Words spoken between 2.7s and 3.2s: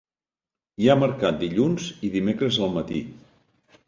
matí.